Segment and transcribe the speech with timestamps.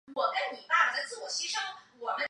[0.01, 1.59] 眼周有一圈半月形的亮灰色
[2.01, 2.11] 羽毛。